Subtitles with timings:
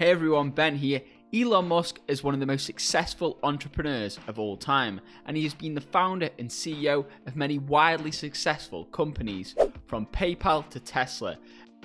[0.00, 1.02] Hey everyone, Ben here.
[1.34, 5.52] Elon Musk is one of the most successful entrepreneurs of all time, and he has
[5.52, 11.36] been the founder and CEO of many wildly successful companies, from PayPal to Tesla.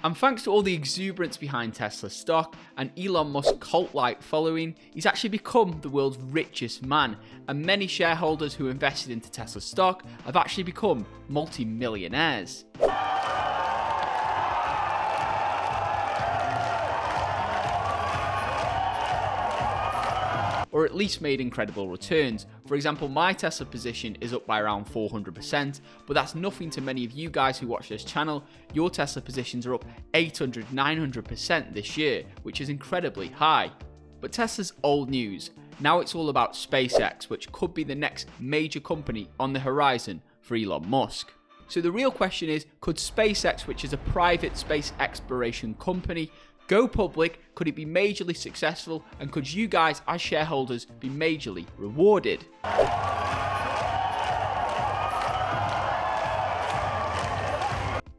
[0.02, 4.76] And thanks to all the exuberance behind Tesla stock and Elon Musk's cult like following,
[4.94, 7.18] he's actually become the world's richest man.
[7.50, 12.64] And many shareholders who invested into Tesla stock have actually become multi millionaires.
[20.76, 22.48] Or at least made incredible returns.
[22.68, 27.06] For example, my Tesla position is up by around 400%, but that's nothing to many
[27.06, 28.44] of you guys who watch this channel.
[28.74, 33.72] Your Tesla positions are up 800, 900% this year, which is incredibly high.
[34.20, 35.52] But Tesla's old news.
[35.80, 40.22] Now it's all about SpaceX, which could be the next major company on the horizon
[40.42, 41.32] for Elon Musk.
[41.70, 46.30] So the real question is could SpaceX, which is a private space exploration company,
[46.68, 47.40] go public?
[47.56, 49.04] Could it be majorly successful?
[49.20, 52.46] And could you guys, as shareholders, be majorly rewarded?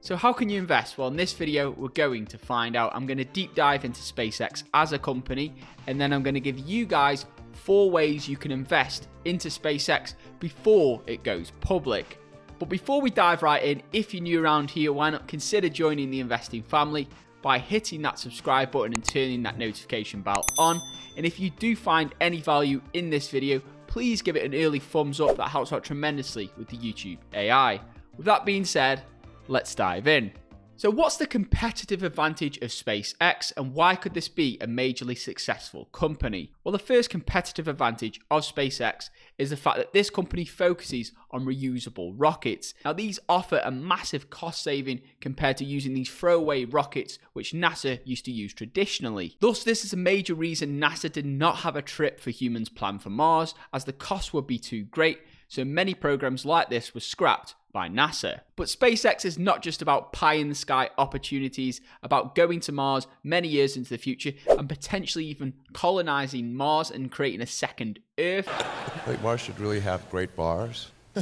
[0.00, 0.98] So how can you invest?
[0.98, 2.94] Well, in this video, we're going to find out.
[2.94, 5.52] I'm going to deep dive into SpaceX as a company,
[5.88, 10.14] and then I'm going to give you guys four ways you can invest into SpaceX
[10.38, 12.20] before it goes public.
[12.60, 16.10] But before we dive right in, if you're new around here, why not consider joining
[16.10, 17.08] the investing family?
[17.46, 20.82] By hitting that subscribe button and turning that notification bell on.
[21.16, 24.80] And if you do find any value in this video, please give it an early
[24.80, 25.36] thumbs up.
[25.36, 27.80] That helps out tremendously with the YouTube AI.
[28.16, 29.04] With that being said,
[29.46, 30.32] let's dive in.
[30.78, 35.86] So, what's the competitive advantage of SpaceX and why could this be a majorly successful
[35.86, 36.52] company?
[36.62, 41.46] Well, the first competitive advantage of SpaceX is the fact that this company focuses on
[41.46, 42.74] reusable rockets.
[42.84, 48.00] Now, these offer a massive cost saving compared to using these throwaway rockets which NASA
[48.04, 49.38] used to use traditionally.
[49.40, 53.02] Thus, this is a major reason NASA did not have a trip for humans planned
[53.02, 55.20] for Mars, as the cost would be too great.
[55.48, 58.40] So, many programs like this were scrapped by NASA.
[58.56, 63.06] But SpaceX is not just about pie in the sky opportunities, about going to Mars
[63.22, 68.48] many years into the future and potentially even colonizing Mars and creating a second Earth.
[68.48, 70.90] I think Mars should really have great bars.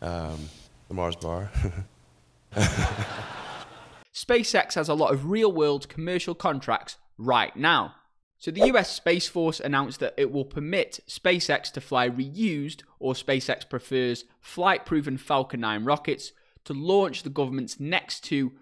[0.00, 0.38] um,
[0.86, 1.50] the Mars bar.
[4.14, 7.96] SpaceX has a lot of real world commercial contracts right now.
[8.40, 13.12] So the US Space Force announced that it will permit SpaceX to fly reused or
[13.12, 16.32] SpaceX prefers flight-proven Falcon 9 rockets
[16.64, 18.52] to launch the government's next two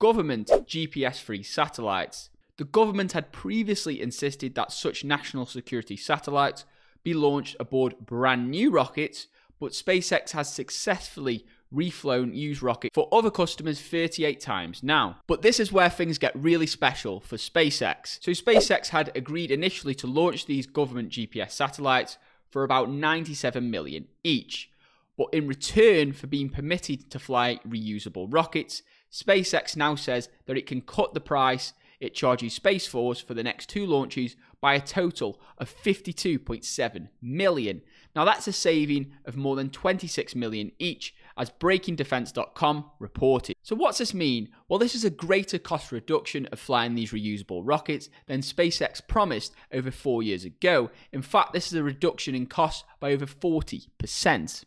[0.00, 2.30] government GPS III satellites.
[2.56, 6.64] The government had previously insisted that such national security satellites
[7.04, 9.28] be launched aboard brand new rockets,
[9.60, 15.18] but SpaceX has successfully reflown used rocket for other customers 38 times now.
[15.26, 18.18] But this is where things get really special for SpaceX.
[18.22, 22.18] So SpaceX had agreed initially to launch these government GPS satellites
[22.50, 24.70] for about 97 million each.
[25.16, 30.66] But in return for being permitted to fly reusable rockets, SpaceX now says that it
[30.66, 34.80] can cut the price it charges Space Force for the next two launches by a
[34.80, 37.82] total of 52.7 million.
[38.14, 43.56] Now that's a saving of more than 26 million each as breakingdefense.com reported.
[43.62, 44.48] So, what's this mean?
[44.68, 49.54] Well, this is a greater cost reduction of flying these reusable rockets than SpaceX promised
[49.72, 50.90] over four years ago.
[51.12, 54.64] In fact, this is a reduction in cost by over 40%.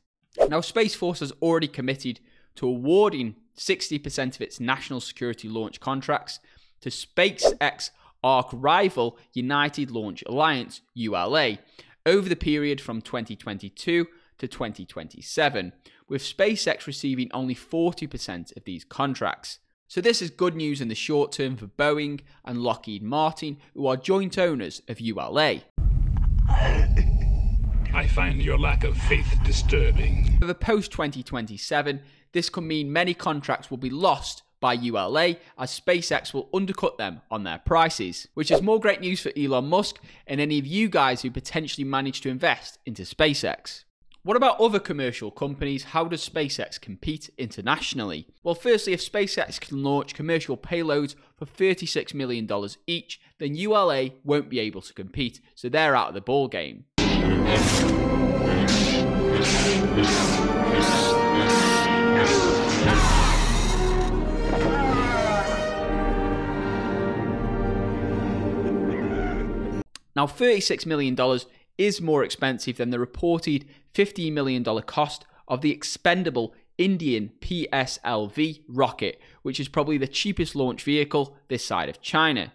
[0.47, 2.19] Now, Space Force has already committed
[2.55, 6.39] to awarding 60% of its national security launch contracts
[6.81, 7.91] to SpaceX
[8.23, 11.57] arch rival United Launch Alliance, ULA,
[12.05, 14.07] over the period from 2022
[14.37, 15.73] to 2027,
[16.11, 19.59] with SpaceX receiving only 40% of these contracts.
[19.87, 23.87] So, this is good news in the short term for Boeing and Lockheed Martin, who
[23.87, 25.61] are joint owners of ULA.
[27.93, 30.37] I find your lack of faith disturbing.
[30.39, 32.01] For the post 2027,
[32.33, 37.21] this could mean many contracts will be lost by ULA as SpaceX will undercut them
[37.31, 39.97] on their prices, which is more great news for Elon Musk
[40.27, 43.85] and any of you guys who potentially manage to invest into SpaceX.
[44.23, 45.83] What about other commercial companies?
[45.83, 48.27] How does SpaceX compete internationally?
[48.43, 52.47] Well, firstly, if SpaceX can launch commercial payloads for $36 million
[52.85, 56.85] each, then ULA won't be able to compete, so they're out of the ball game.
[70.15, 71.15] Now, $36 million
[71.81, 79.19] is more expensive than the reported $15 million cost of the expendable Indian PSLV rocket,
[79.41, 82.53] which is probably the cheapest launch vehicle this side of China.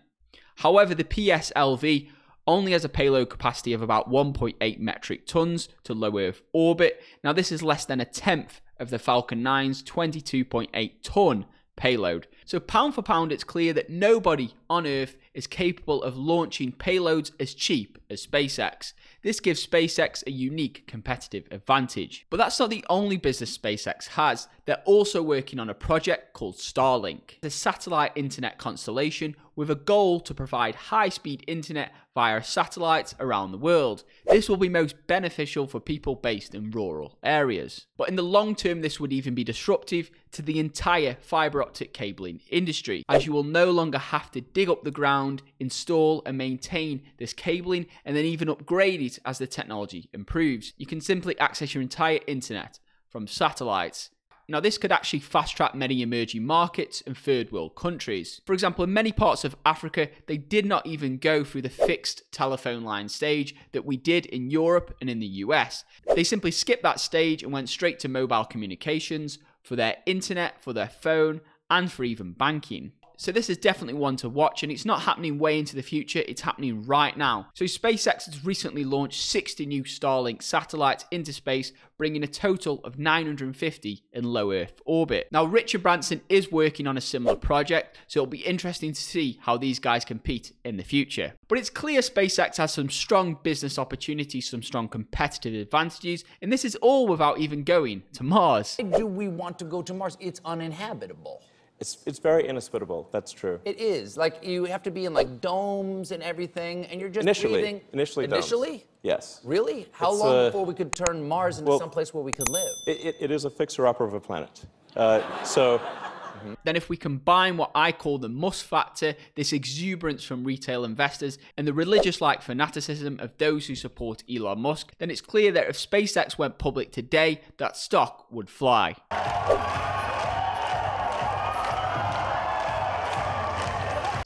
[0.56, 2.08] However, the PSLV
[2.46, 7.02] only has a payload capacity of about 1.8 metric tons to low Earth orbit.
[7.24, 11.46] Now, this is less than a tenth of the Falcon 9's 22.8 ton
[11.76, 12.28] payload.
[12.46, 17.32] So, pound for pound, it's clear that nobody on Earth is capable of launching payloads
[17.40, 18.92] as cheap as SpaceX.
[19.22, 22.24] This gives SpaceX a unique competitive advantage.
[22.30, 24.46] But that's not the only business SpaceX has.
[24.64, 30.20] They're also working on a project called Starlink, a satellite internet constellation with a goal
[30.20, 34.04] to provide high speed internet via satellites around the world.
[34.26, 37.86] This will be most beneficial for people based in rural areas.
[37.96, 41.92] But in the long term, this would even be disruptive to the entire fiber optic
[41.92, 46.36] cabling industry, as you will no longer have to dig up the ground, install and
[46.36, 50.74] maintain this cabling, and then even upgrade it as the technology improves.
[50.76, 54.10] You can simply access your entire internet from satellites
[54.48, 58.40] now, this could actually fast track many emerging markets and third world countries.
[58.46, 62.30] For example, in many parts of Africa, they did not even go through the fixed
[62.30, 65.84] telephone line stage that we did in Europe and in the US.
[66.14, 70.72] They simply skipped that stage and went straight to mobile communications for their internet, for
[70.72, 72.92] their phone, and for even banking.
[73.18, 76.22] So this is definitely one to watch, and it's not happening way into the future,
[76.28, 77.48] it's happening right now.
[77.54, 82.98] So SpaceX has recently launched 60 new Starlink satellites into space, bringing a total of
[82.98, 85.28] 950 in low Earth orbit.
[85.32, 89.38] Now, Richard Branson is working on a similar project, so it'll be interesting to see
[89.42, 91.32] how these guys compete in the future.
[91.48, 96.66] But it's clear SpaceX has some strong business opportunities, some strong competitive advantages, and this
[96.66, 98.76] is all without even going to Mars.
[98.76, 100.18] Do we want to go to Mars?
[100.20, 101.42] It's uninhabitable.
[101.78, 103.08] It's, it's very inhospitable.
[103.12, 103.60] That's true.
[103.64, 104.16] It is.
[104.16, 107.60] Like you have to be in like domes and everything, and you're just Initially.
[107.60, 107.80] breathing.
[107.92, 108.46] Initially domes.
[108.46, 108.86] Initially.
[109.02, 109.40] Yes.
[109.44, 109.88] Really?
[109.92, 112.48] How It's, long uh, before we could turn Mars into well, someplace where we could
[112.48, 112.72] live?
[112.86, 114.64] It, it, it is a fixer-upper of a planet.
[114.96, 115.80] Uh, so
[116.64, 121.38] Then, if we combine what I call the Musk factor, this exuberance from retail investors,
[121.56, 125.68] and the religious like fanaticism of those who support Elon Musk, then it's clear that
[125.68, 128.96] if SpaceX went public today, that stock would fly.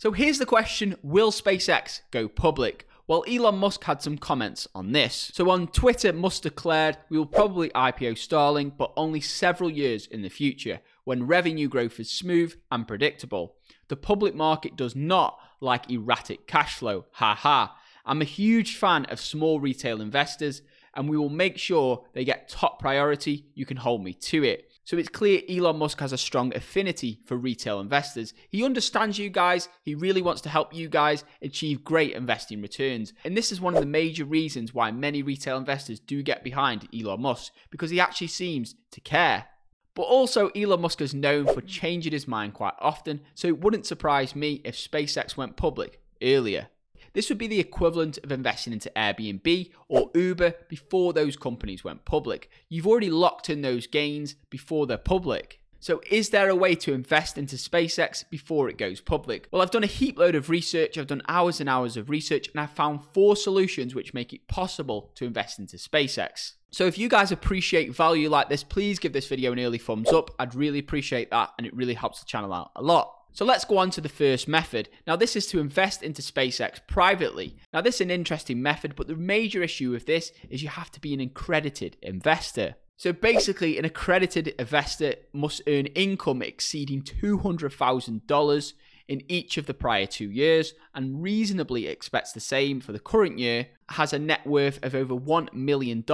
[0.01, 2.89] So here's the question Will SpaceX go public?
[3.07, 5.31] Well, Elon Musk had some comments on this.
[5.35, 10.23] So on Twitter, Musk declared, We will probably IPO Starlink, but only several years in
[10.23, 13.57] the future, when revenue growth is smooth and predictable.
[13.89, 17.05] The public market does not like erratic cash flow.
[17.11, 17.77] Ha ha.
[18.07, 20.63] I'm a huge fan of small retail investors,
[20.95, 23.45] and we will make sure they get top priority.
[23.55, 24.70] You can hold me to it.
[24.85, 28.35] So it's clear Elon Musk has a strong affinity for retail investors.
[28.49, 33.13] He understands you guys, he really wants to help you guys achieve great investing returns.
[33.25, 36.89] And this is one of the major reasons why many retail investors do get behind
[36.95, 39.47] Elon Musk, because he actually seems to care.
[39.95, 43.87] But also, Elon Musk is known for changing his mind quite often, so it wouldn't
[43.87, 46.69] surprise me if SpaceX went public earlier.
[47.13, 52.05] This would be the equivalent of investing into Airbnb or Uber before those companies went
[52.05, 52.51] public.
[52.69, 55.61] You've already locked in those gains before they're public.
[55.83, 59.49] So, is there a way to invest into SpaceX before it goes public?
[59.51, 62.49] Well, I've done a heap load of research, I've done hours and hours of research,
[62.49, 66.53] and I've found four solutions which make it possible to invest into SpaceX.
[66.71, 70.13] So, if you guys appreciate value like this, please give this video an early thumbs
[70.13, 70.31] up.
[70.39, 73.20] I'd really appreciate that, and it really helps the channel out a lot.
[73.33, 74.89] So let's go on to the first method.
[75.07, 77.57] Now, this is to invest into SpaceX privately.
[77.73, 80.91] Now, this is an interesting method, but the major issue with this is you have
[80.93, 82.75] to be an accredited investor.
[82.97, 88.73] So basically, an accredited investor must earn income exceeding $200,000
[89.09, 93.39] in each of the prior two years and reasonably expects the same for the current
[93.39, 96.05] year, has a net worth of over $1 million,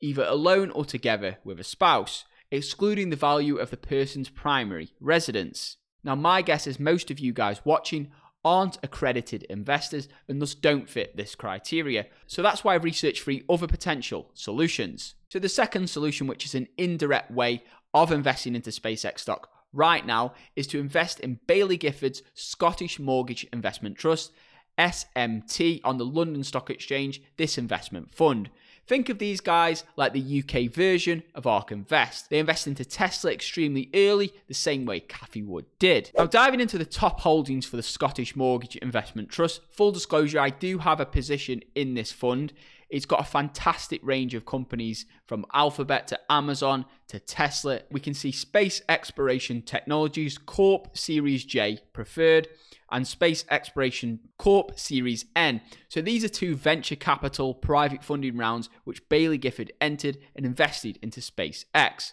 [0.00, 5.76] either alone or together with a spouse, excluding the value of the person's primary residence.
[6.04, 8.10] Now, my guess is most of you guys watching
[8.44, 12.06] aren't accredited investors and thus don't fit this criteria.
[12.26, 15.14] So that's why I've researched three other potential solutions.
[15.28, 17.62] So the second solution, which is an indirect way
[17.94, 23.46] of investing into SpaceX stock right now, is to invest in Baillie Gifford's Scottish Mortgage
[23.52, 24.32] Investment Trust,
[24.78, 28.50] SMT, on the London Stock Exchange, this investment fund.
[28.86, 32.30] Think of these guys like the UK version of ARK Invest.
[32.30, 36.10] They invest into Tesla extremely early, the same way Cathie Wood did.
[36.16, 40.50] Now, diving into the top holdings for the Scottish Mortgage Investment Trust, full disclosure, I
[40.50, 42.52] do have a position in this fund.
[42.92, 47.80] It's got a fantastic range of companies from Alphabet to Amazon to Tesla.
[47.90, 52.48] We can see Space Exploration Technologies Corp Series J preferred
[52.90, 55.62] and Space Exploration Corp Series N.
[55.88, 60.98] So these are two venture capital private funding rounds which Baillie Gifford entered and invested
[61.00, 62.12] into SpaceX.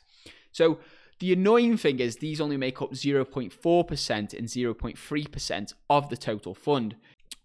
[0.53, 0.79] So
[1.19, 6.95] the annoying thing is these only make up 0.4% and 0.3% of the total fund.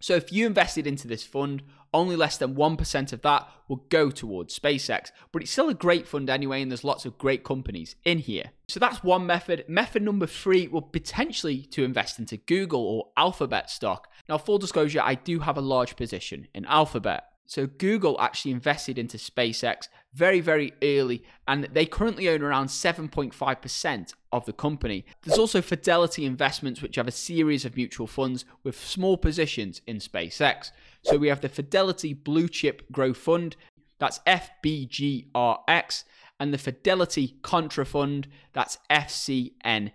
[0.00, 1.62] So if you invested into this fund,
[1.94, 6.08] only less than 1% of that will go towards SpaceX, but it's still a great
[6.08, 8.50] fund anyway, and there's lots of great companies in here.
[8.68, 9.64] So that's one method.
[9.68, 14.08] Method number three will potentially to invest into Google or Alphabet stock.
[14.28, 17.24] Now, full disclosure, I do have a large position in Alphabet.
[17.46, 24.14] So Google actually invested into SpaceX very, very early, and they currently own around 7.5%
[24.32, 25.04] of the company.
[25.22, 29.98] There's also Fidelity Investments, which have a series of mutual funds with small positions in
[29.98, 30.70] SpaceX.
[31.02, 33.56] So we have the Fidelity Blue Chip Growth Fund,
[33.98, 36.04] that's FBGRX,
[36.40, 39.92] and the Fidelity Contrafund, that's FCNTX.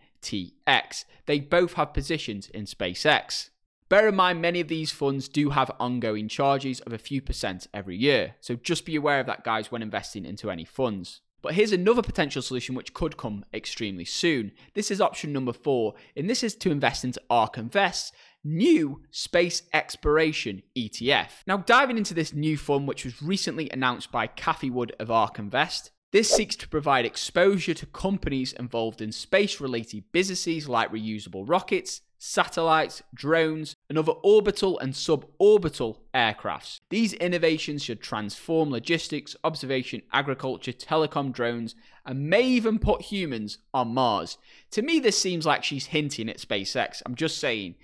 [1.25, 3.49] They both have positions in SpaceX.
[3.89, 7.65] Bear in mind, many of these funds do have ongoing charges of a few percent
[7.73, 11.21] every year, so just be aware of that, guys, when investing into any funds.
[11.41, 14.51] But here's another potential solution which could come extremely soon.
[14.75, 19.63] This is option number four, and this is to invest into ARK Invest, new space
[19.73, 21.29] exploration ETF.
[21.47, 25.39] Now, diving into this new fund, which was recently announced by Cathie Wood of ARK
[25.39, 31.47] Invest, this seeks to provide exposure to companies involved in space related businesses like reusable
[31.47, 36.79] rockets, satellites, drones, and other orbital and suborbital aircrafts.
[36.89, 43.93] These innovations should transform logistics, observation, agriculture, telecom drones, and may even put humans on
[43.93, 44.37] Mars.
[44.71, 47.01] To me, this seems like she's hinting at SpaceX.
[47.05, 47.75] I'm just saying.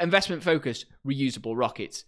[0.00, 2.04] Investment focused, reusable rockets,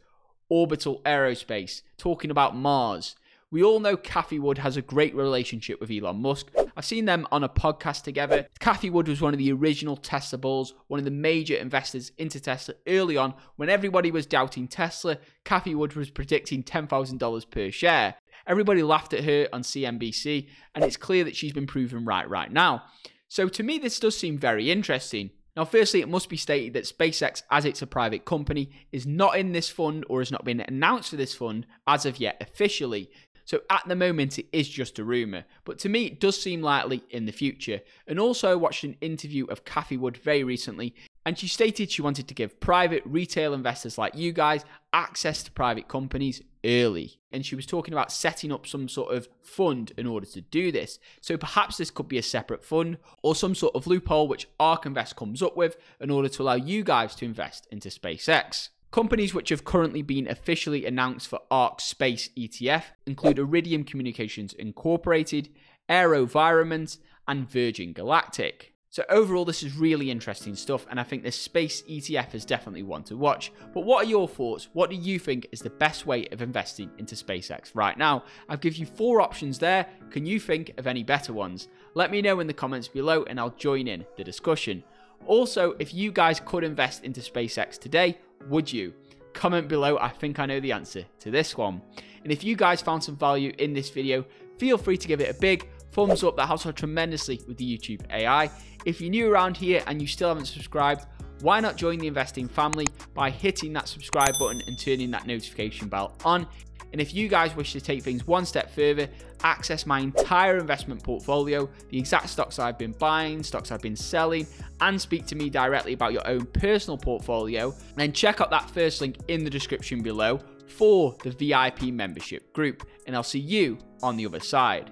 [0.49, 3.15] orbital aerospace, talking about Mars.
[3.53, 6.51] We all know Cathie Wood has a great relationship with Elon Musk.
[6.77, 8.49] I've seen them on a podcast together.
[8.59, 12.41] Cathie Wood was one of the original Tesla bulls, one of the major investors into
[12.41, 15.19] Tesla early on when everybody was doubting Tesla.
[15.45, 18.17] Cathie Wood was predicting $10,000 per share.
[18.49, 22.51] Everybody laughed at her on CNBC, and it's clear that she's been proven right right
[22.51, 22.83] now.
[23.29, 25.31] So to me, this does seem very interesting.
[25.57, 29.39] Now, firstly, it must be stated that SpaceX, as it's a private company, is not
[29.39, 33.09] in this fund or has not been announced for this fund as of yet officially.
[33.47, 35.45] So at the moment, it is just a rumour.
[35.65, 37.81] But to me, it does seem likely in the future.
[38.07, 42.03] And also, I watched an interview of Cathie Wood very recently, and she stated she
[42.03, 47.21] wanted to give private retail investors like you guys access to private companies early.
[47.31, 50.73] And she was talking about setting up some sort of fund in order to do
[50.73, 50.99] this.
[51.21, 54.87] So perhaps this could be a separate fund or some sort of loophole which ARK
[54.87, 58.71] Invest comes up with in order to allow you guys to invest into SpaceX.
[58.97, 65.51] Companies which have currently been officially announced for ARK Space ETF include Iridium Communications Incorporated,
[65.91, 66.97] AeroVironment,
[67.29, 68.73] and Virgin Galactic.
[68.89, 72.85] So overall, this is really interesting stuff, and I think this space ETF is definitely
[72.85, 73.53] one to watch.
[73.75, 74.71] But what are your thoughts?
[74.73, 78.25] What do you think is the best way of investing into SpaceX right now?
[78.49, 79.85] I've given you four options there.
[80.09, 81.69] Can you think of any better ones?
[81.93, 84.85] Let me know in the comments below, and I'll join in the discussion.
[85.27, 88.93] Also, if you guys could invest into SpaceX today, would you?
[89.33, 91.83] Comment below, I think I know the answer to this one.
[92.23, 94.25] And if you guys found some value in this video,
[94.59, 97.79] feel free to give it a big thumbs up, that helps out tremendously with the
[97.79, 98.51] YouTube AI.
[98.85, 101.07] If you're new around here and you still haven't subscribed,
[101.41, 105.89] why not join the investing family by hitting that subscribe button and turning that notification
[105.89, 106.47] bell on?
[106.93, 109.09] And if you guys wish to take things one step further,
[109.47, 114.47] access my entire investment portfolio, the exact stocks I've been buying, stocks I've been selling,
[114.81, 119.01] and speak to me directly about your own personal portfolio, then check out that first
[119.01, 122.87] link in the description below for the VIP membership group.
[123.07, 124.91] And I'll see you on the other side.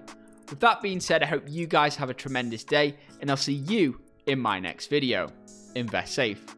[0.48, 3.54] With that being said, I hope you guys have a tremendous day, and I'll see
[3.54, 5.32] you in my next video.
[5.74, 6.54] Invest safe.